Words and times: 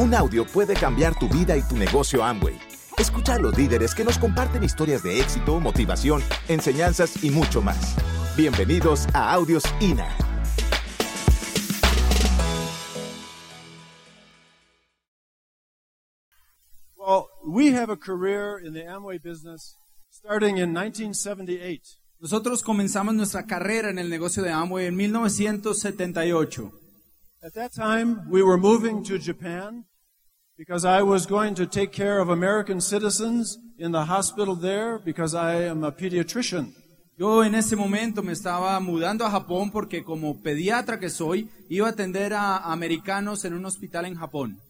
Un 0.00 0.14
audio 0.14 0.46
puede 0.46 0.72
cambiar 0.72 1.14
tu 1.18 1.28
vida 1.28 1.58
y 1.58 1.62
tu 1.62 1.76
negocio 1.76 2.24
Amway. 2.24 2.58
Escucha 2.96 3.34
a 3.34 3.38
los 3.38 3.54
líderes 3.58 3.94
que 3.94 4.02
nos 4.02 4.16
comparten 4.16 4.64
historias 4.64 5.02
de 5.02 5.20
éxito, 5.20 5.60
motivación, 5.60 6.22
enseñanzas 6.48 7.22
y 7.22 7.28
mucho 7.28 7.60
más. 7.60 7.96
Bienvenidos 8.34 9.06
a 9.12 9.30
Audios 9.34 9.62
INA. 9.78 10.08
Well, 16.96 17.26
we 17.46 17.74
have 17.74 17.90
a 17.90 17.98
career 17.98 18.58
in 18.58 18.72
the 18.72 18.86
Amway 18.86 19.18
business 19.22 19.76
starting 20.08 20.56
in 20.56 20.72
1978. 20.72 21.98
Nosotros 22.20 22.62
comenzamos 22.62 23.14
nuestra 23.14 23.44
carrera 23.44 23.90
en 23.90 23.98
el 23.98 24.08
negocio 24.08 24.42
de 24.42 24.50
Amway 24.50 24.86
en 24.86 24.96
1978. 24.96 26.72
At 27.42 27.52
that 27.52 27.74
time, 27.74 28.30
we 28.30 28.42
were 28.42 28.58
moving 28.58 29.04
to 29.04 29.18
Japan 29.18 29.84
because 30.60 30.84
I 30.84 31.00
was 31.00 31.24
going 31.24 31.54
to 31.54 31.64
take 31.64 31.90
care 31.90 32.20
of 32.20 32.28
American 32.28 32.82
citizens 32.82 33.56
in 33.78 33.92
the 33.92 34.04
hospital 34.04 34.54
there 34.54 34.98
because 34.98 35.34
I 35.34 35.64
am 35.64 35.84
a 35.84 35.90
pediatrician. 35.90 36.74
Yo 37.16 37.42
en 37.42 37.54
ese 37.54 37.76
momento 37.76 38.22
me 38.22 38.32
estaba 38.32 38.78
mudando 38.78 39.24
a 39.24 39.30
Japón 39.30 39.70
porque 39.70 40.04
como 40.04 40.42
pediatra 40.42 41.00
que 41.00 41.08
soy, 41.08 41.48
iba 41.70 41.86
a 41.86 41.92
atender 41.92 42.34
a 42.34 42.58
americanos 42.70 43.46
en 43.46 43.54
un 43.54 43.64
hospital 43.64 44.04
en 44.04 44.16
Japón. 44.16 44.60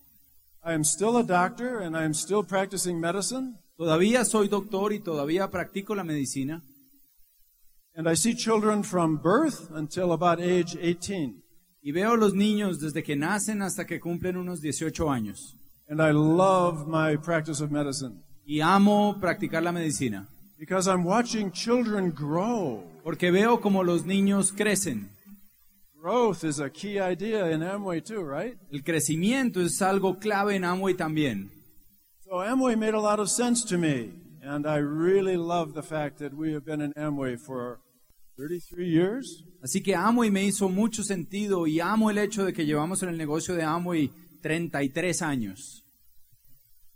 I 0.65 0.75
am 0.75 0.85
still 0.85 1.17
a 1.17 1.25
doctor 1.25 1.83
and 1.83 1.97
I 1.97 2.05
am 2.05 2.15
still 2.15 2.45
practicing 2.45 3.01
medicine. 3.01 3.57
Todavía 3.77 4.25
soy 4.25 4.47
doctor 4.47 4.93
y 4.93 5.01
todavía 5.01 5.51
practico 5.51 5.97
la 5.97 6.05
medicina. 6.05 6.63
And 7.97 8.09
I 8.09 8.15
see 8.15 8.37
children 8.37 8.85
from 8.85 9.21
birth 9.21 9.73
until 9.73 10.13
about 10.13 10.39
age 10.39 10.77
18. 10.77 11.35
Y 11.83 11.91
veo 11.91 12.15
los 12.15 12.33
niños 12.33 12.79
desde 12.79 13.03
que 13.03 13.17
nacen 13.17 13.61
hasta 13.63 13.87
que 13.87 13.99
cumplen 13.99 14.37
unos 14.37 14.61
18 14.61 15.11
años. 15.11 15.57
And 15.91 16.01
I 16.01 16.13
love 16.13 16.87
my 16.87 17.17
practice 17.17 17.61
of 17.61 17.71
medicine 17.71 18.23
Y 18.47 18.61
amo 18.63 19.19
practicar 19.21 19.63
la 19.63 19.73
medicina. 19.73 20.27
because 20.59 20.87
I'm 20.89 21.05
watching 21.05 21.51
children 21.53 22.11
grow. 22.11 22.85
Porque 23.03 23.31
veo 23.33 23.61
como 23.61 23.83
los 23.83 24.05
niños 24.05 24.53
crecen. 24.53 25.09
Growth 26.01 26.45
is 26.45 26.61
a 26.61 26.71
key 26.71 26.99
idea 26.99 27.51
in 27.51 27.61
Amway 27.63 28.01
too, 28.03 28.23
right? 28.23 28.57
El 28.73 28.83
crecimiento 28.83 29.61
es 29.61 29.81
algo 29.83 30.19
clave 30.19 30.55
en 30.55 30.65
Amway 30.65 30.95
también. 30.95 31.51
So 32.25 32.41
Amway 32.41 32.77
made 32.77 32.95
a 32.95 33.01
lot 33.01 33.19
of 33.21 33.29
sense 33.29 33.65
to 33.67 33.77
me, 33.77 34.11
and 34.43 34.67
I 34.67 34.77
really 34.79 35.37
love 35.37 35.75
the 35.75 35.83
fact 35.83 36.19
that 36.21 36.33
we 36.35 36.53
have 36.53 36.65
been 36.65 36.81
in 36.81 36.93
Amway 36.95 37.37
for 37.39 37.81
33 38.39 38.89
years. 38.89 39.45
Así 39.63 39.83
que 39.83 39.95
Amway 39.95 40.31
me 40.31 40.45
hizo 40.45 40.69
mucho 40.71 41.03
sentido 41.03 41.67
y 41.67 41.81
amo 41.81 42.11
el 42.11 42.19
hecho 42.19 42.45
de 42.45 42.53
que 42.53 42.65
llevamos 42.65 43.03
en 43.03 43.11
el 43.11 43.19
negocio 43.19 43.55
de 43.55 43.63
Amway 43.63 44.11
33 44.43 45.21
años. 45.23 45.80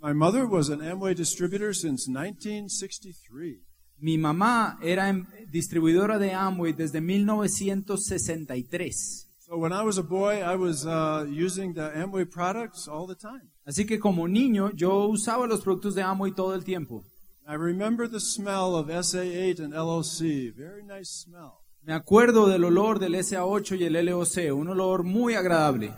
My 0.04 0.12
mother 0.12 0.46
was 0.46 0.68
an 0.68 0.80
Amway 0.80 1.16
distributor 1.16 1.72
since 1.72 2.06
1963. 2.06 3.62
Mi 4.02 4.18
mamá 4.18 4.76
era 4.82 5.08
em- 5.08 5.26
distribuidora 5.50 6.18
de 6.18 6.30
Amway 6.30 6.74
desde 6.74 7.00
1963. 7.00 9.26
So 9.46 9.56
when 9.56 9.72
I 9.72 9.82
was 9.82 9.96
a 9.96 10.02
boy, 10.02 10.42
I 10.42 10.56
was 10.56 10.84
uh, 10.84 11.24
using 11.26 11.72
the 11.72 11.90
Amway 11.96 12.26
products 12.30 12.86
all 12.86 13.06
the 13.06 13.14
time. 13.14 13.48
Así 13.66 13.86
que 13.86 13.98
como 13.98 14.28
niño 14.28 14.72
yo 14.74 15.08
usaba 15.08 15.46
los 15.46 15.62
productos 15.62 15.94
de 15.94 16.02
Amway 16.02 16.32
todo 16.32 16.52
el 16.52 16.64
tiempo. 16.64 17.02
I 17.48 17.54
remember 17.54 18.06
the 18.06 18.20
smell 18.20 18.74
of 18.74 18.88
SA8 18.88 19.60
and 19.60 19.72
LOC. 19.72 20.52
Very 20.54 20.82
nice 20.82 21.24
smell. 21.24 21.62
Me 21.82 21.94
acuerdo 21.94 22.46
del 22.46 22.64
olor 22.64 22.98
del 22.98 23.14
SA8 23.14 23.80
y 23.80 23.84
el 23.84 23.94
LOC, 24.04 24.52
un 24.54 24.68
olor 24.68 25.02
muy 25.02 25.34
agradable. 25.34 25.94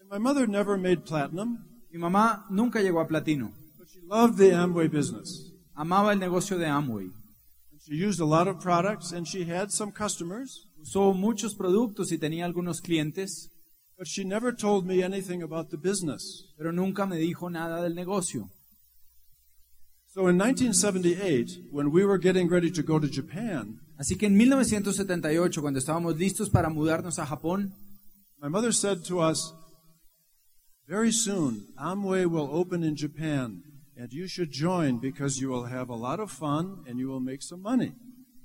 And 0.00 0.08
my 0.10 0.16
mother 0.18 0.48
never 0.48 0.78
made 0.78 1.04
platinum, 1.04 1.66
Mi 1.92 1.98
mamá 1.98 2.46
nunca 2.50 2.80
llegó 2.80 3.00
a 3.00 3.06
platino. 3.06 3.52
but 3.78 3.88
she 3.88 4.00
loved 4.08 4.38
the 4.38 4.52
Amway 4.52 4.88
business. 4.90 5.50
Amaba 5.76 6.12
el 6.12 6.18
negocio 6.18 6.58
de 6.58 6.66
Amway. 6.66 7.10
She 7.86 7.94
used 7.96 8.20
a 8.20 8.24
lot 8.24 8.46
of 8.48 8.60
products, 8.60 9.12
and 9.12 9.26
she 9.26 9.44
had 9.44 9.70
some 9.70 9.92
customers, 9.92 10.66
Usó 10.80 11.14
muchos 11.14 11.54
productos 11.54 12.10
y 12.12 12.18
tenía 12.18 12.44
algunos 12.44 12.80
clientes, 12.80 13.48
but 13.98 14.06
she 14.06 14.24
never 14.24 14.52
told 14.54 14.84
me 14.86 15.02
anything 15.02 15.42
about 15.42 15.70
the 15.70 15.76
business. 15.76 16.44
pero 16.56 16.72
nunca 16.72 17.06
me 17.06 17.16
dijo 17.18 17.50
nada 17.50 17.82
del 17.82 17.94
negocio. 17.94 18.48
So 20.08 20.28
in 20.28 20.36
1978, 20.36 21.70
when 21.70 21.90
we 21.90 22.04
were 22.04 22.18
getting 22.18 22.48
ready 22.48 22.70
to 22.70 22.82
go 22.82 22.98
to 22.98 23.08
Japan, 23.08 23.78
Así 23.98 24.16
que 24.16 24.26
en 24.26 24.36
1978, 24.36 25.60
cuando 25.62 25.78
estábamos 25.78 26.16
listos 26.18 26.50
para 26.50 26.68
mudarnos 26.68 27.18
a 27.20 27.26
Japón, 27.26 27.72
my 28.40 28.48
mother 28.48 28.72
said 28.74 29.02
to 29.04 29.20
us, 29.20 29.54
Very 30.92 31.10
soon, 31.10 31.68
Amway 31.78 32.26
will 32.26 32.50
open 32.52 32.84
in 32.84 32.96
Japan, 32.96 33.62
and 33.96 34.12
you 34.12 34.28
should 34.28 34.50
join 34.52 34.98
because 34.98 35.40
you 35.40 35.48
will 35.48 35.64
have 35.64 35.88
a 35.88 35.96
lot 35.96 36.20
of 36.20 36.30
fun 36.30 36.84
and 36.86 36.98
you 36.98 37.08
will 37.08 37.18
make 37.18 37.40
some 37.40 37.62
money. 37.62 37.94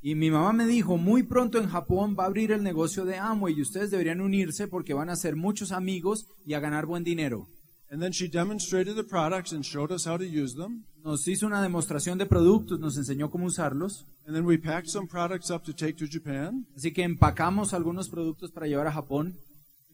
y 0.02 0.16
mi 0.16 0.30
mamá 0.30 0.54
me 0.54 0.66
dijo, 0.66 0.96
muy 0.96 1.24
pronto 1.24 1.60
en 1.60 1.68
Japón 1.68 2.16
va 2.18 2.24
a 2.24 2.28
abrir 2.28 2.54
el 2.54 2.64
negocio 2.64 3.04
de 3.04 3.18
Amway 3.18 3.54
y 3.58 3.62
ustedes 3.62 3.92
deberían 3.92 4.22
unirse 4.22 4.70
porque 4.70 4.94
van 4.94 5.10
a 5.10 5.14
hacer 5.14 5.36
muchos 5.36 5.74
amigos 5.74 6.26
y 6.46 6.54
a 6.54 6.62
ganar 6.62 6.86
buen 6.86 7.04
dinero. 7.04 7.48
And 7.92 8.02
then 8.02 8.14
she 8.14 8.30
demonstrated 8.30 8.96
the 8.96 9.04
products 9.04 9.52
and 9.52 9.66
showed 9.66 9.92
us 9.92 10.08
how 10.08 10.16
to 10.16 10.24
use 10.24 10.56
them. 10.56 10.86
Nos 11.04 11.28
hizo 11.28 11.48
una 11.48 11.62
demostración 11.62 12.18
de 12.18 12.28
productos, 12.28 12.80
nos 12.80 12.96
enseñó 12.96 13.30
cómo 13.30 13.48
usarlos, 13.48 14.06
And 14.26 14.34
then 14.34 14.46
we 14.46 14.58
packed 14.58 14.88
some 14.88 15.06
products 15.06 15.52
up 15.52 15.66
to 15.66 15.74
take 15.74 15.98
to 15.98 16.06
Japan. 16.10 16.66
así 16.78 16.94
que 16.94 17.04
empacamos 17.04 17.74
algunos 17.74 18.08
productos 18.08 18.52
para 18.52 18.68
llevar 18.68 18.88
a 18.88 18.94
Japón 18.94 19.36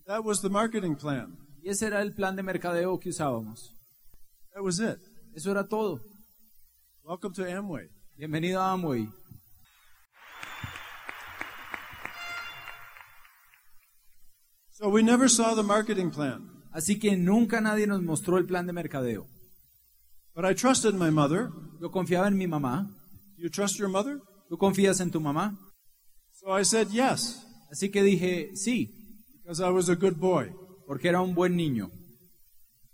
That 0.06 0.24
was 0.24 0.40
the 0.42 0.50
marketing 0.50 0.98
plan. 0.98 1.36
Y 1.64 1.70
ese 1.70 1.88
era 1.88 2.02
el 2.02 2.14
plan 2.14 2.36
de 2.36 2.44
mercadeo 2.44 3.00
que 3.00 3.10
usábamos. 3.10 3.74
That 4.54 4.62
was 4.62 4.80
it. 4.80 5.00
Eso 5.34 5.50
era 5.52 5.66
todo. 5.66 6.02
Welcome 7.04 7.34
to 7.36 7.46
Amway. 7.46 7.88
Bienvenido 8.18 8.62
a 8.62 8.74
Amway. 8.74 9.08
So 14.72 14.90
we 14.90 15.04
never 15.04 15.30
saw 15.30 15.56
the 15.56 15.64
marketing 15.64 16.12
plan. 16.12 16.50
Así 16.74 17.00
que 17.00 17.16
nunca 17.16 17.62
nadie 17.62 17.88
nos 17.88 18.02
mostró 18.02 18.38
el 18.38 18.46
plan 18.46 18.68
de 18.68 18.74
mercadeo. 18.74 19.26
But 20.36 20.44
I 20.44 20.54
trusted 20.54 20.96
my 20.96 21.12
mother. 21.12 21.50
Yo 21.80 21.90
confiaba 21.92 22.28
en 22.28 22.38
mi 22.38 22.46
mamá. 22.46 22.90
You 23.38 23.50
trust 23.50 23.78
your 23.78 23.90
mother? 23.90 24.20
¿Tú 24.50 24.58
confías 24.58 25.00
en 25.00 25.12
tu 25.12 25.22
mamá? 25.22 25.58
So 26.34 26.52
I 26.52 26.66
said 26.66 26.90
yes, 26.90 27.42
Así 27.72 27.90
que 27.90 28.04
dije 28.04 28.52
sí, 28.56 28.90
because 29.42 29.62
I 29.62 29.70
was 29.70 29.88
a 29.88 29.96
good 29.96 30.20
boy. 30.20 30.52
Porque 30.86 31.10
era 31.10 31.22
un 31.22 31.34
buen 31.34 31.56
niño. 31.56 31.90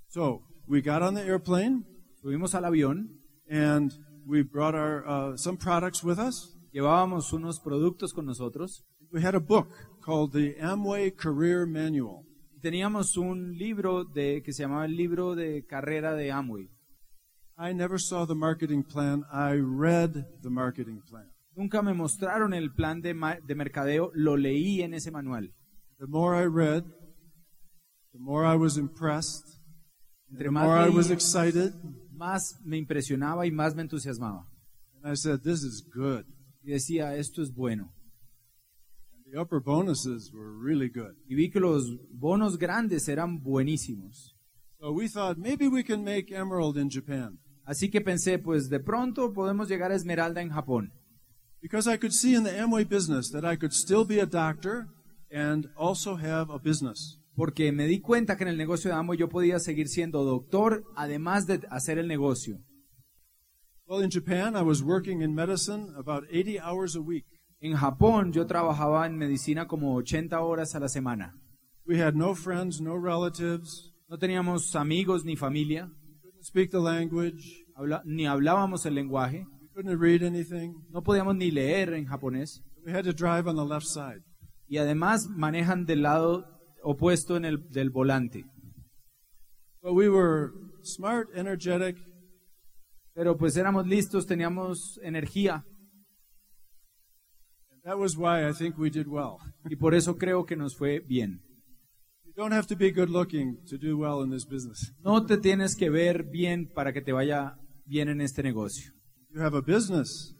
So 0.08 0.42
we 0.68 0.82
got 0.82 1.02
on 1.02 1.16
the 1.16 1.22
airplane 1.22 1.86
Subimos 2.22 2.54
al 2.54 2.66
avión, 2.66 3.08
and 3.50 3.94
we 4.26 4.42
brought 4.44 4.76
our 4.76 5.08
uh, 5.08 5.38
some 5.38 5.58
products 5.58 6.04
with 6.04 6.20
us. 6.20 6.56
llevábamos 6.74 7.32
unos 7.34 7.60
productos 7.60 8.14
con 8.14 8.26
nosotros 8.26 8.84
We 9.12 9.24
had 9.24 9.34
a 9.36 9.40
book 9.40 9.70
called 10.02 10.34
the 10.34 10.56
Amway 10.62 11.12
Career 11.16 11.66
Manual. 11.66 12.26
teníamos 12.62 13.18
un 13.18 13.58
libro 13.58 14.04
de 14.04 14.42
que 14.44 14.52
se 14.54 14.64
llamaba 14.64 14.86
el 14.86 14.96
libro 14.96 15.34
de 15.34 15.66
carrera 15.66 16.14
de 16.14 16.32
Amway. 16.32 16.70
I 17.58 17.74
never 17.74 18.00
saw 18.00 18.26
the 18.26 18.36
marketing 18.36 18.84
plan. 18.84 19.24
I 19.32 19.56
read 19.56 20.26
the 20.42 20.50
marketing 20.50 21.02
plan. 21.10 21.30
Nunca 21.56 21.82
me 21.82 21.94
mostraron 21.94 22.54
el 22.54 22.72
plan 22.74 23.02
de, 23.02 23.14
de 23.46 23.56
mercadeo, 23.56 24.12
lo 24.14 24.38
leí 24.38 24.82
en 24.82 24.94
ese 24.94 25.12
manual. 25.12 25.54
The 26.00 26.08
more 26.08 26.38
I 26.38 26.46
read, 26.46 26.84
the 28.14 28.20
more 28.20 28.46
I 28.46 28.56
was 28.56 28.78
impressed, 28.78 29.46
Entre 30.32 30.46
the 30.46 30.52
más 30.52 30.64
more 30.64 30.78
I 30.78 30.90
was 30.90 31.10
excited. 31.12 31.74
más 32.16 32.56
me 32.64 32.78
impresionaba 32.78 33.46
y 33.46 33.52
más 33.52 33.76
me 33.76 33.82
entusiasmaba. 33.84 34.44
And 35.02 35.12
I 35.12 35.16
said, 35.16 35.42
This 35.44 35.64
is 35.64 35.82
good. 35.82 36.26
Y 36.64 36.72
decía, 36.72 37.16
esto 37.16 37.42
es 37.42 37.52
bueno. 37.54 37.90
And 39.14 39.34
the 39.34 39.40
upper 39.40 39.60
bonuses 39.60 40.32
were 40.34 40.52
really 40.52 40.90
good. 40.90 41.16
Y 41.28 41.36
vi 41.36 41.50
que 41.50 41.60
los 41.60 41.86
bonos 42.12 42.58
grandes 42.58 43.08
eran 43.08 43.42
buenísimos. 43.42 44.36
So 44.80 44.92
we 44.92 45.08
thought 45.08 45.38
maybe 45.38 45.68
we 45.68 45.84
can 45.84 46.04
make 46.04 46.32
Emerald 46.32 46.78
in 46.78 46.90
Japan. 46.90 47.40
Así 47.66 47.90
que 47.92 48.02
pensé, 48.02 48.40
pues 48.40 48.70
de 48.70 48.80
pronto 48.80 49.32
podemos 49.34 49.70
llegar 49.70 49.92
a 49.92 49.96
Esmeralda 49.96 50.42
en 50.42 50.50
Japón. 50.50 50.92
Because 51.62 51.88
I 51.88 51.98
could 51.98 52.14
see 52.14 52.34
in 52.34 52.44
the 52.44 52.52
Amway 52.52 52.88
business 52.88 53.30
that 53.32 53.44
I 53.46 53.56
could 53.58 53.74
still 53.74 54.06
be 54.06 54.20
a 54.20 54.26
doctor 54.26 54.88
and 55.32 55.68
also 55.78 56.16
have 56.16 56.50
a 56.50 56.58
business. 56.58 57.19
Porque 57.40 57.72
me 57.72 57.88
di 57.88 58.02
cuenta 58.02 58.36
que 58.36 58.44
en 58.44 58.50
el 58.50 58.58
negocio 58.58 58.92
de 58.92 58.98
Amway 58.98 59.18
yo 59.18 59.30
podía 59.30 59.60
seguir 59.60 59.88
siendo 59.88 60.26
doctor, 60.26 60.84
además 60.98 61.48
de 61.48 61.62
hacer 61.70 61.98
el 61.98 62.06
negocio. 62.10 62.58
Well, 63.88 64.04
in 64.04 64.12
Japan, 64.12 64.58
I 64.58 64.62
was 64.62 64.82
working 64.84 65.22
in 65.22 65.34
medicine 65.34 65.94
about 65.96 66.26
80 66.30 66.60
hours 66.60 66.98
a 66.98 67.00
week. 67.00 67.24
En 67.62 67.78
Japón 67.78 68.34
yo 68.34 68.46
trabajaba 68.46 69.06
en 69.08 69.18
medicina 69.18 69.68
como 69.68 69.96
80 69.96 70.38
horas 70.42 70.76
a 70.76 70.82
la 70.82 70.90
semana. 70.90 71.32
We 71.88 72.02
had 72.04 72.14
no 72.14 72.36
friends, 72.36 72.82
no 72.82 72.98
relatives, 72.98 73.86
No 74.10 74.18
teníamos 74.18 74.76
amigos 74.76 75.24
ni 75.24 75.38
familia, 75.38 75.88
couldn't 76.22 76.44
speak 76.44 76.72
the 76.72 76.80
language, 76.82 77.64
habla- 77.76 78.02
ni 78.04 78.26
hablábamos 78.28 78.86
el 78.86 78.96
lenguaje, 78.96 79.46
we 79.62 79.70
couldn't 79.74 79.98
read 80.02 80.24
anything. 80.24 80.74
no 80.90 81.02
podíamos 81.04 81.38
ni 81.38 81.52
leer 81.52 81.94
en 81.94 82.06
japonés. 82.06 82.62
We 82.86 82.92
had 82.92 83.06
to 83.06 83.14
drive 83.14 83.48
on 83.48 83.56
the 83.56 83.64
left 83.64 83.86
side. 83.88 84.24
Y 84.68 84.78
además 84.78 85.30
manejan 85.30 85.86
del 85.86 86.02
lado 86.02 86.44
opuesto 86.84 87.38
en 87.38 87.46
el, 87.46 87.70
del 87.72 87.90
volante. 87.90 88.46
But 89.82 89.94
we 89.94 90.10
were 90.10 90.52
smart, 90.84 91.30
energetic, 91.36 91.98
Pero 93.14 93.36
pues 93.36 93.58
éramos 93.58 93.86
listos, 93.86 94.26
teníamos 94.26 94.98
energía 95.04 95.64
and 97.72 97.82
that 97.84 97.98
was 97.98 98.16
why 98.18 98.48
I 98.48 98.54
think 98.54 98.78
we 98.78 98.90
did 98.90 99.08
well. 99.08 99.38
y 99.70 99.76
por 99.76 99.94
eso 99.94 100.16
creo 100.18 100.46
que 100.46 100.56
nos 100.56 100.76
fue 100.78 101.00
bien. 101.00 101.42
You 102.26 102.34
don't 102.36 102.54
have 102.54 102.68
to 102.68 102.76
be 102.78 102.92
good 102.92 103.10
looking 103.10 103.58
to 103.70 103.78
do 103.78 103.98
well 103.98 104.24
in 104.24 104.30
this 104.30 104.46
business. 104.46 104.94
No 105.04 105.26
te 105.26 105.38
tienes 105.38 105.76
que 105.76 105.90
ver 105.90 106.24
bien 106.24 106.70
para 106.74 106.94
que 106.94 107.02
te 107.02 107.12
vaya 107.12 107.56
bien 107.86 108.08
en 108.08 108.22
este 108.22 108.42
negocio. 108.44 108.92
You 109.34 109.42
have 109.42 109.58
a 109.58 109.62
business, 109.62 110.34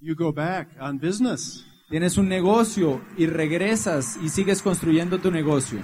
you 0.00 0.14
go 0.14 0.32
back 0.32 0.68
on 0.80 0.98
business. 0.98 1.64
Tienes 1.88 2.16
un 2.16 2.28
negocio 2.28 3.02
y 3.16 3.26
regresas 3.26 4.16
y 4.22 4.28
sigues 4.30 4.62
construyendo 4.62 5.18
tu 5.18 5.30
negocio. 5.30 5.80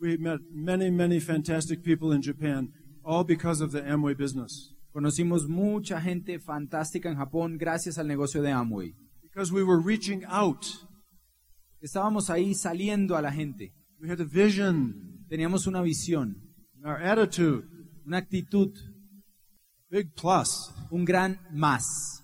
We 0.00 0.18
met 0.18 0.40
many, 0.50 0.90
many 0.90 1.20
fantastic 1.20 1.82
people 1.82 2.12
in 2.14 2.20
Japan, 2.20 2.72
all 3.04 3.24
because 3.24 3.62
of 3.62 3.72
the 3.72 3.80
Amway 3.82 4.14
business. 4.14 4.74
Conocimos 4.92 5.48
mucha 5.48 6.00
gente 6.00 6.38
fantástica 6.38 7.08
en 7.08 7.16
Japón 7.16 7.56
gracias 7.56 7.98
al 7.98 8.06
negocio 8.06 8.42
de 8.42 8.50
Amway. 8.50 8.94
Because 9.22 9.52
we 9.52 9.62
were 9.62 9.80
reaching 9.80 10.24
out. 10.26 10.64
Estábamos 11.80 12.30
ahí 12.30 12.54
saliendo 12.54 13.16
a 13.16 13.22
la 13.22 13.30
gente. 13.30 13.72
We 14.00 14.10
had 14.10 14.20
a 14.20 14.24
vision, 14.24 15.24
Teníamos 15.28 15.66
una 15.66 15.80
visión, 15.82 16.36
our 16.84 17.02
attitude, 17.02 17.64
una 18.04 18.18
actitud, 18.18 18.70
big 19.90 20.12
plus. 20.14 20.70
un 20.90 21.04
gran 21.04 21.40
más. 21.50 22.23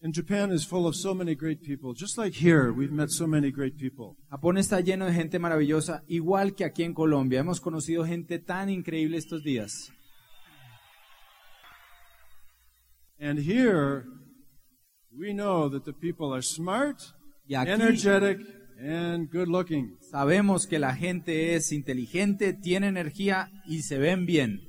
And 0.00 0.14
Japan 0.14 0.52
is 0.52 0.64
full 0.64 0.86
of 0.86 0.94
so 0.94 1.12
many 1.12 1.34
great 1.34 1.60
people. 1.60 1.92
Just 1.92 2.16
like 2.18 2.34
here, 2.34 2.72
we've 2.72 2.92
met 2.92 3.10
so 3.10 3.26
many 3.26 3.50
great 3.50 3.76
people. 3.76 4.16
Japón 4.30 4.56
está 4.56 4.80
lleno 4.80 5.06
de 5.06 5.12
gente 5.12 5.40
maravillosa, 5.40 6.04
igual 6.06 6.54
que 6.54 6.64
aquí 6.64 6.84
en 6.84 6.94
Colombia. 6.94 7.40
Hemos 7.40 7.60
conocido 7.60 8.04
gente 8.04 8.38
tan 8.38 8.68
increíble 8.70 9.16
estos 9.16 9.42
días. 9.42 9.90
And 13.20 13.40
here, 13.40 14.04
we 15.12 15.32
know 15.32 15.68
that 15.68 15.84
the 15.84 15.92
people 15.92 16.32
are 16.32 16.42
smart, 16.42 17.02
Y 17.48 17.56
aquí 17.56 17.72
energetic, 17.72 18.38
and 18.78 19.28
good 19.32 19.48
looking. 19.48 19.98
sabemos 20.12 20.68
que 20.68 20.78
la 20.78 20.94
gente 20.94 21.56
es 21.56 21.72
inteligente, 21.72 22.52
tiene 22.52 22.86
energía 22.86 23.50
y 23.66 23.82
se 23.82 23.98
ven 23.98 24.26
bien. 24.26 24.60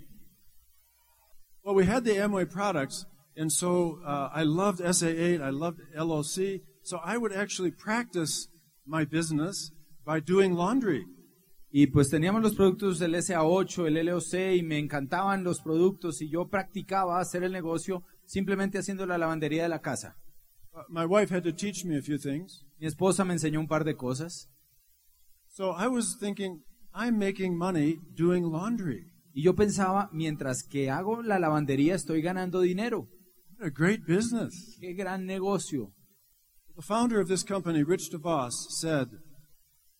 Well, 1.63 1.75
we 1.75 1.85
had 1.85 2.03
the 2.03 2.19
Amway 2.19 2.47
products, 2.47 3.05
and 3.39 3.51
so 3.51 3.99
uh, 4.05 4.29
I 4.33 4.43
loved 4.43 4.81
SA8, 4.81 5.41
I 5.41 5.49
loved 5.49 5.79
LOC, 5.95 6.61
so 6.83 6.99
I 7.03 7.17
would 7.17 7.31
actually 7.31 7.71
practice 7.71 8.49
my 8.85 9.05
business 9.05 9.71
by 10.05 10.19
doing 10.19 10.53
laundry. 10.55 11.05
Y 11.71 11.87
pues 11.87 12.09
teníamos 12.09 12.41
los 12.41 12.55
productos 12.55 12.99
del 12.99 13.13
SA8, 13.13 13.87
el 13.87 14.05
LOC 14.07 14.57
y 14.57 14.63
me 14.63 14.77
encantaban 14.77 15.43
los 15.43 15.61
productos 15.61 16.21
y 16.21 16.29
yo 16.29 16.49
practicaba 16.49 17.19
hacer 17.19 17.43
el 17.43 17.53
negocio 17.53 18.03
simplemente 18.25 18.77
haciendo 18.77 19.05
la 19.05 19.17
lavandería 19.17 19.63
de 19.63 19.69
la 19.69 19.79
casa. 19.79 20.15
Uh, 20.73 20.81
my 20.89 21.05
wife 21.05 21.33
had 21.33 21.43
to 21.43 21.53
teach 21.53 21.85
me 21.85 21.97
a 21.97 22.01
few 22.01 22.17
things. 22.17 22.65
Mi 22.79 22.87
esposa 22.87 23.23
me 23.23 23.33
enseñó 23.33 23.59
un 23.59 23.67
par 23.67 23.83
de 23.85 23.95
cosas 23.95 24.49
So 25.47 25.71
I 25.71 25.87
was 25.87 26.17
thinking, 26.19 26.63
I'm 26.93 27.17
making 27.17 27.57
money 27.57 27.99
doing 28.15 28.43
laundry. 28.51 29.05
y 29.33 29.43
yo 29.43 29.55
pensaba, 29.55 30.09
mientras 30.11 30.63
que 30.63 30.89
hago 30.89 31.21
la 31.21 31.39
lavandería 31.39 31.95
estoy 31.95 32.21
ganando 32.21 32.61
dinero. 32.61 33.07
A 33.61 33.69
great 33.69 34.05
business. 34.07 34.77
Qué 34.79 34.93
gran 34.93 35.25
negocio. 35.25 35.91
The 36.77 36.81
founder 36.81 37.19
of 37.19 37.27
this 37.27 37.43
company, 37.43 37.83
Rich 37.83 38.09
DeVos, 38.09 38.53
said, 38.69 39.09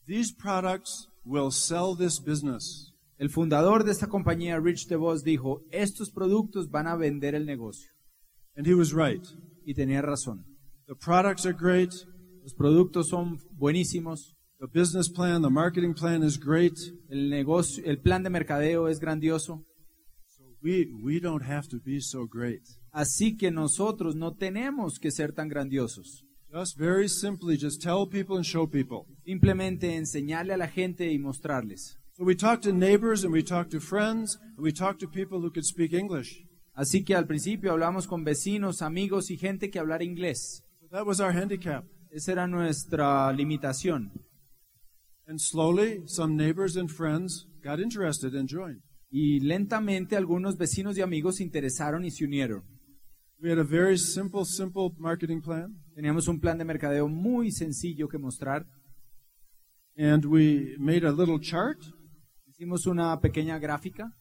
These 0.07 0.31
products 0.31 1.07
will 1.25 1.51
sell 1.51 1.93
this 1.93 2.19
business. 2.19 2.93
El 3.19 3.27
fundador 3.27 3.83
de 3.83 3.91
esta 3.91 4.07
compañía, 4.07 4.63
Rich 4.63 4.87
DeVos, 4.87 5.23
dijo, 5.25 5.59
estos 5.71 6.09
productos 6.09 6.69
van 6.69 6.87
a 6.87 6.95
vender 6.95 7.35
el 7.35 7.45
negocio. 7.45 7.91
And 8.55 8.65
he 8.65 8.73
was 8.73 8.93
right. 8.93 9.27
Y 9.65 9.73
tenía 9.73 10.01
razón. 10.01 10.45
The 10.87 10.95
products 10.95 11.45
are 11.45 11.53
great. 11.53 11.91
Los 12.41 12.53
productos 12.53 13.09
son 13.09 13.39
buenísimos. 13.57 14.37
The 14.61 14.67
business 14.67 15.09
plan, 15.09 15.41
the 15.41 15.49
marketing 15.49 15.95
plan 15.95 16.23
is 16.23 16.37
great. 16.37 16.79
El 17.09 17.29
negocio, 17.29 17.83
el 17.85 17.99
plan 17.99 18.23
de 18.23 18.29
mercadeo 18.29 18.87
es 18.87 18.99
grandioso. 19.01 19.65
So 20.27 20.55
We, 20.61 20.87
we 21.03 21.19
don't 21.19 21.43
have 21.43 21.67
to 21.69 21.79
be 21.83 21.99
so 21.99 22.25
great. 22.25 22.61
Así 22.91 23.37
que 23.37 23.51
nosotros 23.51 24.15
no 24.15 24.33
tenemos 24.33 24.99
que 24.99 25.11
ser 25.11 25.33
tan 25.33 25.49
grandiosos. 25.49 26.23
Just 26.51 26.77
very 26.77 27.07
simply, 27.07 27.57
just 27.57 27.81
tell 27.81 28.07
people 28.07 28.35
and 28.35 28.45
show 28.45 28.65
people. 28.67 29.05
Simplemente 29.23 29.95
enseñarle 29.95 30.53
a 30.53 30.57
la 30.57 30.67
gente 30.67 31.11
y 31.11 31.19
mostrarles. 31.19 31.97
So 32.13 32.23
we 32.25 32.35
talked 32.35 32.63
to 32.63 32.73
neighbors 32.73 33.23
and 33.23 33.31
we 33.31 33.43
talked 33.43 33.71
to 33.71 33.79
friends 33.79 34.39
and 34.57 34.65
we 34.65 34.73
talked 34.73 34.99
to 35.01 35.07
people 35.07 35.39
who 35.39 35.51
could 35.51 35.63
speak 35.63 35.93
English. 35.93 36.43
Así 36.73 37.03
que 37.05 37.15
al 37.15 37.27
principio 37.27 37.71
hablamos 37.71 38.07
con 38.07 38.23
vecinos, 38.23 38.81
amigos 38.81 39.29
y 39.29 39.37
gente 39.37 39.69
que 39.69 39.79
hablara 39.79 40.03
inglés. 40.03 40.63
So 40.81 40.87
that 40.89 41.05
was 41.05 41.19
our 41.19 41.31
handicap. 41.31 41.85
Esa 42.11 42.31
era 42.31 42.47
nuestra 42.47 43.31
limitación. 43.31 44.11
And 45.27 45.39
slowly, 45.39 46.01
some 46.07 46.35
neighbors 46.35 46.75
and 46.75 46.89
friends 46.89 47.45
got 47.63 47.79
interested 47.79 48.33
and 48.33 48.49
joined. 48.49 48.81
Y 49.11 49.39
lentamente 49.41 50.15
algunos 50.15 50.57
vecinos 50.57 50.97
y 50.97 51.01
amigos 51.01 51.37
se 51.37 51.43
interesaron 51.43 52.05
y 52.05 52.11
se 52.11 52.25
unieron. 52.25 52.63
We 53.41 53.49
had 53.49 53.57
a 53.57 53.63
very 53.63 53.97
simple, 53.97 54.43
simple 54.43 54.93
marketing 54.97 55.41
plan. 55.41 55.75
Teníamos 55.95 56.27
un 56.27 56.41
plan 56.41 56.57
de 56.57 56.65
mercadeo 56.65 57.07
muy 57.07 57.51
sencillo 57.51 58.09
que 58.09 58.17
mostrar. 58.17 58.65
And 59.97 60.25
we 60.25 60.75
made 60.77 61.05
a 61.05 61.11
little 61.11 61.39
chart 61.39 61.77
Hicimos 62.49 62.85
una 62.85 63.17
pequeña 63.21 63.57
gráfica 63.57 64.11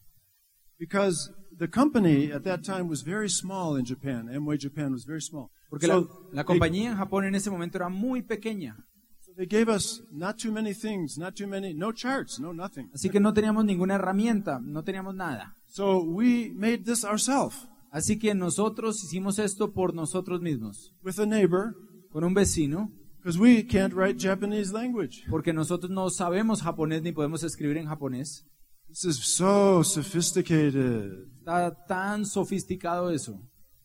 because 0.79 1.29
the 1.57 1.67
company 1.67 2.31
at 2.31 2.43
that 2.43 2.63
time 2.63 2.87
was 2.87 3.01
very 3.01 3.29
small 3.29 3.75
in 3.75 3.83
Japan. 3.83 4.29
Amway 4.29 4.57
Japan 4.57 4.93
was 4.93 5.03
very 5.05 5.21
small. 5.21 5.49
porque 5.69 5.87
la, 5.87 5.95
So 5.95 6.29
la 6.31 6.45
compañía 6.45 6.91
en 6.91 6.97
Japón 6.97 7.25
en 7.25 7.35
ese 7.35 7.49
momento 7.49 7.77
era 7.77 7.89
muy 7.89 8.21
pequeña. 8.21 8.77
So 9.19 9.33
they 9.35 9.45
gave 9.45 9.67
us 9.67 10.01
not 10.09 10.37
too 10.37 10.53
many 10.53 10.73
things, 10.73 11.17
not 11.17 11.35
too 11.35 11.47
many, 11.47 11.73
no 11.73 11.91
charts, 11.91 12.39
no 12.39 12.53
nothing. 12.53 12.89
Así 12.93 13.09
que 13.09 13.19
no 13.19 13.33
teníamos 13.33 13.65
ninguna 13.65 13.95
herramienta, 13.95 14.61
no 14.61 14.83
teníamos 14.83 15.15
nada. 15.15 15.53
So 15.67 16.01
we 16.01 16.53
made 16.55 16.85
this 16.85 17.03
ourselves 17.03 17.67
Así 17.91 18.19
que 18.19 18.33
nosotros 18.35 19.03
hicimos 19.03 19.39
esto 19.39 19.71
por 19.71 19.93
nosotros 19.93 20.41
mismos, 20.41 20.93
with 21.03 21.19
a 21.19 21.25
neighbor 21.25 21.73
con 22.11 22.23
un 22.23 22.33
vecino, 22.33 22.91
because 23.17 23.39
we 23.39 23.63
can't 23.63 23.93
write 23.93 24.19
Japanese 24.19 24.71
language. 24.71 25.23
porque 25.29 25.53
nosotros 25.53 25.89
no 25.91 26.09
sabemos 26.09 26.61
japonés 26.61 27.01
ni 27.01 27.11
podemos 27.11 27.43
escribir 27.43 27.77
en 27.77 27.87
japonés. 27.87 28.45
This 28.87 29.05
is 29.05 29.17
so 29.35 29.83
sophisticated 29.83 31.27
Está 31.39 31.75
tan 31.87 32.25
sofisticado 32.25 33.11
eso, 33.11 33.39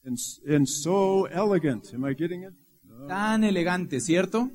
and, 0.05 0.19
and 0.49 0.67
so 0.67 1.27
elegant. 1.29 1.93
Am 1.95 2.05
I 2.05 2.15
getting 2.15 2.43
it? 2.45 2.55
tan 3.09 3.45
elegante, 3.45 4.01
¿cierto? 4.01 4.51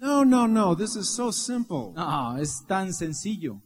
No, 0.00 0.24
no, 0.24 0.46
no. 0.46 0.76
This 0.76 0.96
is 0.96 1.08
so 1.08 1.32
simple. 1.32 1.92
No, 1.94 2.36
es 2.38 2.64
tan 2.66 2.92
sencillo. 2.92 3.60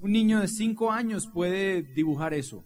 Un 0.00 0.12
niño 0.12 0.40
de 0.40 0.48
cinco 0.48 0.90
años 0.90 1.26
puede 1.32 1.82
dibujar 1.94 2.34
eso, 2.34 2.64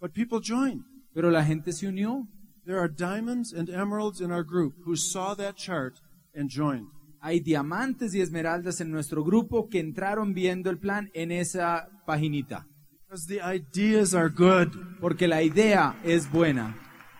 but 0.00 0.12
people 0.12 0.40
joined. 0.40 0.82
pero 1.14 1.30
la 1.30 1.44
gente 1.44 1.72
se 1.72 1.86
unió. 1.88 2.26
There 2.64 2.78
are 2.78 2.88
diamonds 2.88 3.52
and 3.52 3.68
emeralds 3.70 4.20
in 4.20 4.30
our 4.32 4.42
group 4.44 4.74
who 4.84 4.96
saw 4.96 5.34
that 5.36 5.56
chart 5.56 5.94
and 6.34 6.50
joined. 6.50 6.86
Hay 7.22 7.40
diamantes 7.40 8.14
y 8.14 8.20
esmeraldas 8.20 8.80
en 8.80 8.90
nuestro 8.90 9.24
grupo 9.24 9.68
que 9.68 9.80
entraron 9.80 10.34
viendo 10.34 10.68
el 10.70 10.78
plan 10.78 11.08
en 11.14 11.32
esa 11.32 11.88
paginita, 12.06 12.66
Because 13.08 13.26
the 13.26 13.40
ideas 13.40 14.14
are 14.14 14.28
good 14.28 14.68
porque 15.00 15.26
la 15.28 15.42
idea 15.42 15.96
es 16.04 16.30
buena 16.30 16.76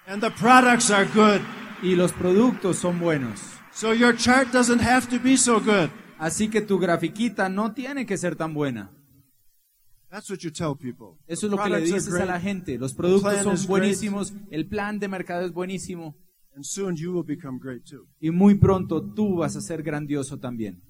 and 0.06 0.20
the 0.22 0.30
products 0.30 0.90
are 0.90 1.06
good. 1.06 1.40
y 1.82 1.94
los 1.96 2.12
productos 2.12 2.76
son 2.78 2.98
buenos. 3.00 3.55
So 3.76 3.92
your 3.92 4.16
chart 4.16 4.52
doesn't 4.52 4.80
have 4.80 5.06
to 5.10 5.18
be 5.18 5.36
so 5.36 5.60
good. 5.60 5.90
Así 6.18 6.50
que 6.50 6.62
tu 6.62 6.78
grafiquita 6.78 7.50
no 7.50 7.74
tiene 7.74 8.06
que 8.06 8.16
ser 8.16 8.34
tan 8.34 8.54
buena. 8.54 8.90
That's 10.10 10.30
what 10.30 10.38
you 10.38 10.50
tell 10.50 10.74
people. 10.74 11.18
Eso 11.28 11.46
es 11.46 11.52
lo 11.52 11.58
que 11.62 11.68
le 11.68 11.80
dices 11.82 12.14
a 12.14 12.24
la 12.24 12.40
gente. 12.40 12.78
Los 12.78 12.94
productos 12.94 13.42
son 13.42 13.66
buenísimos, 13.66 14.32
el 14.50 14.66
plan 14.66 14.98
de 14.98 15.08
mercado 15.08 15.44
es 15.44 15.52
buenísimo 15.52 16.14
And 16.54 16.64
soon 16.64 16.96
you 16.96 17.12
will 17.12 17.22
become 17.22 17.58
great 17.58 17.84
too. 17.84 18.06
y 18.18 18.30
muy 18.30 18.54
pronto 18.54 19.02
tú 19.14 19.36
vas 19.36 19.56
a 19.56 19.60
ser 19.60 19.82
grandioso 19.82 20.38
también. 20.38 20.80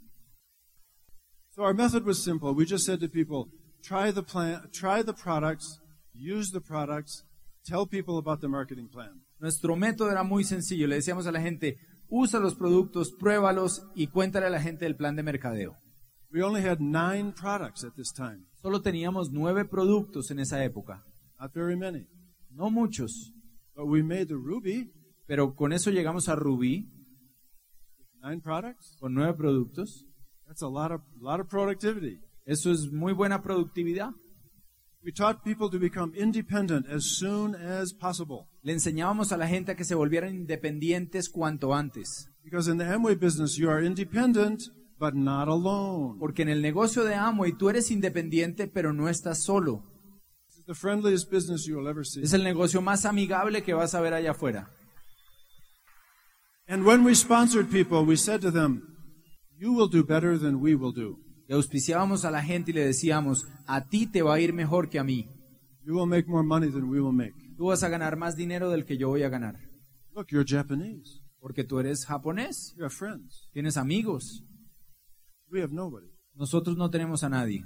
So 1.57 1.65
our 1.65 1.75
method 1.75 2.05
was 2.05 2.23
simple. 2.23 2.53
We 2.53 2.67
just 2.67 2.87
said 2.87 3.01
to 3.01 3.09
people, 3.09 3.49
try 3.83 4.13
the 4.13 4.23
plan, 4.23 4.71
try 4.71 5.03
the 5.03 5.13
products, 5.13 5.81
use 6.15 6.53
the 6.53 6.61
products, 6.61 7.25
tell 7.65 7.85
people 7.85 8.17
about 8.17 8.41
the 8.41 8.49
marketing 8.49 8.89
plan. 8.89 9.25
Nuestro 9.41 9.75
método 9.75 10.13
era 10.13 10.23
muy 10.23 10.45
sencillo. 10.45 10.87
Le 10.87 10.95
decíamos 10.95 11.27
a 11.27 11.33
la 11.33 11.41
gente, 11.41 11.79
usa 12.09 12.39
los 12.41 12.55
productos, 12.55 13.13
pruébalos 13.13 13.83
y 13.95 14.07
cuéntale 14.09 14.47
a 14.47 14.51
la 14.51 14.61
gente 14.61 14.87
el 14.87 14.97
plan 14.97 15.17
de 15.17 15.23
mercadeo. 15.23 15.75
We 16.33 16.43
only 16.43 16.63
had 16.63 16.79
nine 16.81 17.33
products 17.33 17.85
at 17.85 17.95
this 17.95 18.13
time, 18.13 18.45
Solo 18.61 18.81
teníamos 18.83 19.31
nueve 19.31 19.65
productos 19.65 20.31
en 20.31 20.41
esa 20.41 20.63
época. 20.65 21.03
not 21.41 21.53
very 21.55 21.77
many. 21.77 22.05
No 22.51 22.71
muchos. 22.71 23.33
But 23.75 23.87
we 23.87 24.03
made 24.03 24.27
the 24.27 24.35
ruby, 24.35 24.91
Pero 25.27 25.55
con 25.55 25.73
eso 25.73 25.91
llegamos 25.91 26.29
a 26.29 26.35
Rubí, 26.37 26.87
Nine 28.23 28.41
products? 28.41 28.97
con 29.01 29.15
nueve 29.15 29.35
productos. 29.35 30.05
That's 30.47 30.63
a 30.63 30.69
lot 30.69 30.93
of, 30.93 31.01
lot 31.21 31.41
of 31.41 31.49
productivity. 31.49 32.19
Eso 32.45 32.71
es 32.73 32.91
muy 32.93 33.13
buena 33.13 33.43
productividad. 33.43 34.11
We 35.05 35.13
taught 35.13 35.45
people 35.45 35.71
to 35.71 35.79
become 35.79 36.13
independent 36.17 36.87
as 36.91 37.17
soon 37.19 37.55
as 37.55 37.93
possible. 37.93 38.49
Le 38.63 38.73
enseñábamos 38.73 39.31
a 39.33 39.37
la 39.37 39.47
gente 39.47 39.73
a 39.73 39.77
que 39.77 39.85
se 39.85 39.95
volvieran 39.95 40.35
independientes 40.35 41.29
cuanto 41.29 41.75
antes. 41.75 42.29
Because 42.43 42.69
in 42.69 42.79
the 42.79 42.85
Amway 42.85 43.15
business, 43.15 43.57
you 43.57 43.71
are 43.71 43.85
independent, 43.85 44.63
but 44.99 45.15
not 45.15 45.49
alone. 45.49 46.19
Porque 46.19 46.43
en 46.43 46.49
el 46.49 46.61
negocio 46.63 47.05
de 47.05 47.15
Amway 47.15 47.53
tú 47.53 47.71
eres 47.71 47.91
independiente, 47.91 48.67
pero 48.67 48.93
no 48.93 49.09
estás 49.09 49.43
solo. 49.43 49.83
This 50.49 50.59
is 50.59 50.65
the 50.67 50.75
friendliest 50.75 51.31
business 51.31 51.67
you 51.67 51.77
will 51.77 51.89
ever 51.89 52.05
see. 52.05 52.23
Es 52.23 52.33
el 52.33 52.43
negocio 52.43 52.81
más 52.81 53.05
amigable 53.05 53.63
que 53.63 53.75
vas 53.75 53.95
a 53.95 54.01
ver 54.01 54.15
allá 54.15 54.33
afuera. 54.33 54.69
And 56.69 56.85
when 56.85 57.05
we 57.05 57.15
sponsored 57.15 57.71
people, 57.71 58.05
we 58.05 58.17
said 58.17 58.41
to 58.41 58.51
them, 58.51 58.97
You 59.59 59.73
will 59.73 59.89
do 59.89 60.03
better 60.03 60.37
than 60.37 60.61
we 60.61 60.75
will 60.75 60.93
do. 60.93 61.19
Y 61.49 61.53
auspiciábamos 61.53 62.25
a 62.25 62.31
la 62.31 62.43
gente 62.43 62.71
y 62.73 62.75
le 62.75 62.85
decíamos, 62.85 63.47
a 63.67 63.83
ti 63.85 64.07
te 64.07 64.23
va 64.23 64.35
a 64.35 64.41
ir 64.41 64.53
mejor 64.53 64.89
que 64.89 64.99
a 64.99 65.05
mí. 65.05 65.29
You 65.85 65.95
will 65.95 66.09
make 66.09 66.29
more 66.29 66.45
money 66.45 66.71
than 66.71 66.85
we 66.89 67.01
will 67.01 67.13
make. 67.15 67.35
Tú 67.57 67.67
vas 67.67 67.83
a 67.83 67.89
ganar 67.89 68.17
más 68.17 68.35
dinero 68.37 68.71
del 68.71 68.85
que 68.85 68.97
yo 68.99 69.09
voy 69.09 69.23
a 69.23 69.29
ganar. 69.29 69.55
Look, 70.15 70.29
you're 70.31 70.45
Japanese. 70.47 71.21
Porque 71.41 71.63
tú 71.63 71.79
eres 71.79 72.05
japonés, 72.05 72.75
You 72.77 72.85
have 72.85 72.95
friends. 72.95 73.49
tienes 73.53 73.77
amigos. 73.77 74.43
We 75.51 75.61
have 75.63 75.73
nobody. 75.73 76.09
Nosotros 76.35 76.77
no 76.77 76.91
tenemos 76.91 77.23
a 77.23 77.29
nadie. 77.29 77.65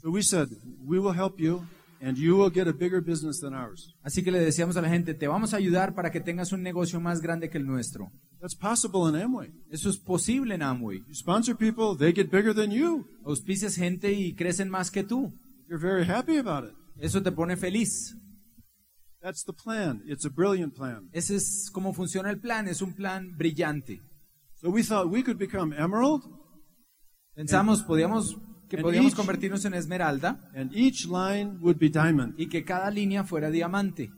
So 0.00 0.10
we 0.10 0.22
said, 0.22 0.48
We 0.84 1.00
will 1.00 1.12
help 1.18 1.40
you, 1.40 1.66
and 2.00 2.16
you 2.16 2.36
will 2.36 2.52
get 2.52 2.68
a 2.68 2.72
bigger 2.72 3.00
business 3.02 3.40
than 3.40 3.52
ours. 3.54 3.94
Así 4.02 4.22
que 4.22 4.30
le 4.30 4.38
decíamos 4.38 4.76
a 4.76 4.82
la 4.82 4.88
gente, 4.88 5.12
te 5.14 5.26
vamos 5.26 5.52
a 5.52 5.56
ayudar 5.56 5.94
para 5.94 6.12
que 6.12 6.20
tengas 6.20 6.52
un 6.52 6.62
negocio 6.62 7.00
más 7.00 7.20
grande 7.20 7.50
que 7.50 7.58
el 7.58 7.66
nuestro. 7.66 8.12
That's 8.40 8.54
possible 8.54 9.08
in 9.08 9.14
Amway. 9.16 9.50
Eso 9.70 9.88
es 9.88 9.96
posible 9.96 10.54
en 10.54 10.62
Amway. 10.62 10.98
You 11.08 11.14
sponsor 11.14 11.56
people, 11.56 11.96
they 11.96 12.12
get 12.12 12.30
bigger 12.30 12.54
than 12.54 12.70
you. 12.70 13.06
Auspicias 13.24 13.76
gente 13.76 14.12
y 14.12 14.34
crecen 14.34 14.68
más 14.68 14.90
que 14.90 15.02
tú. 15.02 15.32
You're 15.68 15.78
very 15.80 16.04
happy 16.04 16.36
about 16.36 16.64
it. 16.64 16.74
Eso 17.00 17.22
te 17.22 17.32
pone 17.32 17.56
feliz. 17.56 18.14
That's 19.22 19.42
the 19.44 19.52
plan. 19.52 20.02
It's 20.06 20.24
a 20.24 20.30
brilliant 20.30 20.74
plan. 20.76 21.08
Ese 21.12 21.34
es 21.36 21.70
cómo 21.72 21.92
funciona 21.92 22.30
el 22.30 22.38
plan, 22.38 22.68
es 22.68 22.80
un 22.82 22.92
plan 22.94 23.34
brillante. 23.36 24.00
So 24.60 24.70
we 24.70 24.82
thought 24.84 25.10
we 25.10 25.22
could 25.22 25.38
become 25.38 25.74
emerald, 25.76 26.22
Pensamos 27.34 27.82
podíamos, 27.82 28.36
que 28.70 28.78
podíamos 28.78 29.12
each- 29.12 29.16
convertirnos 29.16 29.64
en 29.64 29.74
esmeralda 29.74 30.38
and 30.54 30.72
each 30.74 31.06
line 31.06 31.58
would 31.60 31.78
be 31.78 31.88
diamond. 31.90 32.34
y 32.38 32.48
que 32.48 32.64
cada 32.64 32.90
línea 32.90 33.24
fuera 33.24 33.50
diamante. 33.50 34.10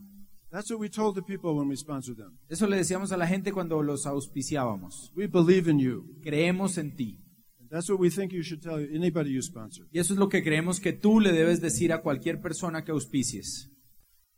That's 0.50 0.70
what 0.70 0.80
we 0.80 0.88
told 0.88 1.14
the 1.14 1.22
people 1.22 1.54
when 1.56 1.68
we 1.68 1.76
sponsored 1.76 2.16
them. 2.16 2.38
Eso 2.48 2.66
le 2.66 2.76
decíamos 2.76 3.12
a 3.12 3.16
la 3.16 3.26
gente 3.26 3.52
cuando 3.52 3.82
los 3.82 4.06
auspiciábamos. 4.06 5.12
We 5.14 5.26
believe 5.26 5.70
in 5.70 5.78
you. 5.78 6.04
Creemos 6.22 6.78
en 6.78 6.96
ti. 6.96 7.18
That's 7.70 7.90
what 7.90 8.00
we 8.00 8.08
think 8.08 8.32
you 8.32 8.42
should 8.42 8.62
tell 8.62 8.76
anybody 8.76 9.30
you 9.30 9.42
sponsor. 9.42 9.86
Y 9.92 9.98
eso 9.98 10.14
es 10.14 10.18
lo 10.18 10.28
que 10.28 10.42
creemos 10.42 10.80
que 10.80 10.92
tú 10.92 11.20
le 11.20 11.32
debes 11.32 11.60
decir 11.60 11.92
a 11.92 12.00
cualquier 12.00 12.40
persona 12.40 12.82
que 12.82 12.92
auspicies. 12.92 13.68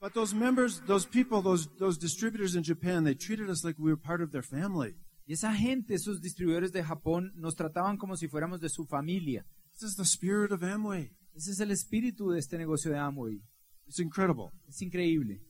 But 0.01 0.15
those 0.15 0.35
members, 0.35 0.83
those 0.87 1.07
people, 1.07 1.43
those, 1.43 1.69
those 1.79 1.99
distributors 1.99 2.57
in 2.57 2.65
Japan, 2.65 3.05
they 3.05 3.15
treated 3.15 3.49
us 3.49 3.63
like 3.63 3.79
we 3.79 3.91
were 3.91 4.01
part 4.01 4.21
of 4.21 4.33
their 4.33 4.43
family. 4.43 4.97
Y 5.27 5.35
esa 5.35 5.53
gente, 5.53 5.95
esos 5.95 6.21
distribuidores 6.21 6.73
de 6.73 6.83
Japón, 6.83 7.33
nos 7.37 7.55
trataban 7.55 7.99
como 7.99 8.17
si 8.17 8.27
fuéramos 8.27 8.61
de 8.61 8.69
su 8.69 8.85
familia. 8.85 9.45
This 9.79 9.91
is 9.91 9.97
the 9.97 10.05
spirit 10.05 10.51
of 10.51 10.65
Amway. 10.65 11.13
Ese 11.35 11.53
es 11.53 11.61
el 11.61 11.71
espíritu 11.71 12.31
de 12.31 12.41
este 12.41 12.59
negocio 12.59 12.91
de 12.91 12.99
Amway. 12.99 13.41
It's 13.87 14.01
incredible. 14.01 14.51
Es 14.69 14.83
increíble. 14.83 15.41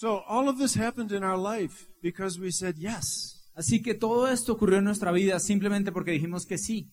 So 0.00 0.22
all 0.26 0.48
of 0.48 0.56
this 0.56 0.76
happened 0.76 1.12
in 1.12 1.22
our 1.22 1.36
life 1.36 1.86
because 2.00 2.40
we 2.40 2.50
said 2.50 2.76
yes. 2.78 3.36
Así 3.54 3.82
que 3.82 3.92
todo 3.92 4.28
esto 4.28 4.54
ocurrió 4.54 4.78
en 4.78 4.84
nuestra 4.84 5.12
vida 5.12 5.38
simplemente 5.38 5.92
porque 5.92 6.12
dijimos 6.12 6.46
que 6.46 6.56
sí. 6.56 6.86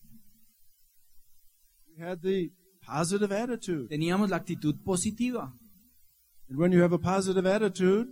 We 1.96 2.04
had 2.04 2.20
the 2.20 2.50
positive 2.86 3.32
attitude. 3.32 3.88
Teníamos 3.88 4.28
la 4.28 4.36
actitud 4.36 4.74
positiva. 4.84 5.50
And 6.50 6.58
when 6.58 6.70
you 6.70 6.82
have 6.82 6.92
a 6.92 6.98
positive 6.98 7.46
attitude 7.46 8.08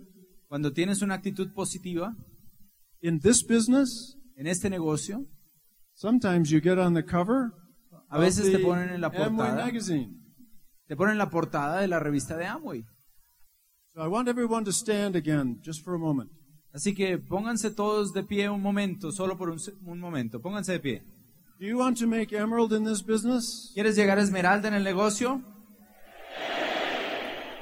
Cuando 0.47 0.71
tienes 0.71 1.03
una 1.03 1.13
actitud 1.13 1.53
positiva 1.53 2.15
in 3.01 3.19
this 3.19 3.43
business, 3.43 4.15
en 4.35 4.47
este 4.47 4.67
negocio, 4.67 5.25
sometimes 5.93 6.49
you 6.49 6.59
get 6.59 6.79
on 6.79 6.95
the 6.95 7.03
cover 7.03 7.51
a 8.09 8.17
veces 8.17 8.51
te 8.51 8.57
ponen 8.57 8.89
en 8.89 9.01
la 9.01 9.09
Amway 9.09 9.29
portada, 9.29 9.65
magazine. 9.65 10.09
te 10.87 10.95
ponen 10.95 11.19
la 11.19 11.29
portada 11.29 11.81
de 11.81 11.87
la 11.87 11.99
revista 11.99 12.35
de 12.35 12.45
Amway. 12.45 12.83
So 13.97 14.03
I 14.03 14.07
want 14.09 14.27
everyone 14.27 14.63
to 14.65 14.71
stand 14.71 15.15
again 15.15 15.57
just 15.63 15.83
for 15.83 15.95
a 15.95 15.97
moment. 15.97 16.29
Así 16.71 16.93
que 16.93 17.17
pónganse 17.17 17.71
todos 17.71 18.13
de 18.13 18.21
pie 18.21 18.47
un 18.47 18.61
momento, 18.61 19.11
solo 19.11 19.35
por 19.35 19.49
un 19.49 19.99
momento. 19.99 20.39
Pónganse 20.39 20.73
de 20.73 20.79
pie. 20.79 21.01
Do 21.59 21.65
you 21.65 21.79
want 21.79 21.97
to 21.97 22.05
make 22.05 22.31
emerald 22.31 22.73
in 22.73 22.83
this 22.83 23.01
business? 23.01 23.71
¿Quieres 23.73 23.95
llegar 23.95 24.19
a 24.19 24.21
esmeralda 24.21 24.67
en 24.67 24.75
el 24.75 24.83
negocio? 24.83 25.41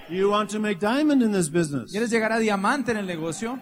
Do 0.09 0.13
you 0.13 0.29
want 0.29 0.49
to 0.49 0.59
make 0.59 0.77
diamond 0.77 1.21
in 1.21 1.31
this 1.31 1.47
business? 1.47 1.93
¿Quieres 1.93 2.09
llegar 2.09 2.33
a 2.33 2.39
diamante 2.39 2.91
en 2.91 2.97
el 2.97 3.07
negocio? 3.07 3.57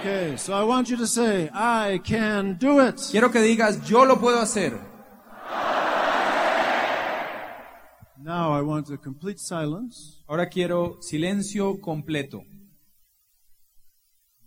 Okay, 0.00 0.36
so 0.36 0.52
I 0.52 0.62
want 0.62 0.90
you 0.90 0.98
to 0.98 1.06
say, 1.06 1.48
I 1.54 2.02
can 2.04 2.58
do 2.60 2.86
it. 2.86 2.96
Quiero 3.10 3.30
que 3.30 3.40
digas, 3.40 3.82
yo 3.88 4.04
lo 4.04 4.16
puedo 4.20 4.40
hacer. 4.40 4.78
Now 8.28 8.52
I 8.52 8.60
want 8.60 8.90
a 8.90 8.98
complete 8.98 9.38
silence. 9.38 10.22
Ahora 10.28 10.50
quiero 10.50 10.98
silencio 11.00 11.80
completo. 11.80 12.44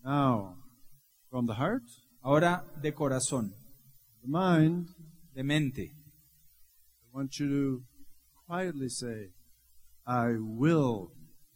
Now, 0.05 0.53
from 1.31 1.47
the 1.47 1.55
heart, 1.55 1.81
Ahora 2.21 2.63
de 2.79 2.91
corazón, 2.91 3.49
the 4.21 4.27
mind, 4.27 4.87
de 5.33 5.41
mente. 5.41 5.81
I 5.81 7.09
want 7.11 7.39
you 7.39 7.47
to 7.49 7.81
quietly 8.45 8.89
say, 8.89 9.31
I 10.05 10.35
will 10.37 11.09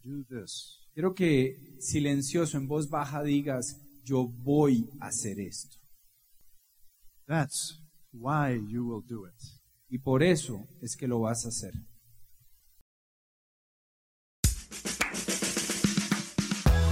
do 0.03 0.23
this. 0.27 0.79
Quiero 0.95 1.13
que 1.13 1.55
silencioso, 1.79 2.57
en 2.57 2.67
voz 2.67 2.89
baja, 2.89 3.21
digas, 3.21 3.75
yo 4.03 4.27
voy 4.43 4.89
a 4.99 5.09
hacer 5.09 5.39
esto. 5.39 5.77
That's 7.27 7.77
why 8.11 8.59
you 8.67 8.83
will 8.83 9.03
do 9.07 9.27
it. 9.27 9.39
Y 9.91 9.99
por 9.99 10.23
eso 10.23 10.65
es 10.81 10.95
que 10.95 11.07
lo 11.07 11.19
vas 11.19 11.45
a 11.45 11.49
hacer. 11.49 11.73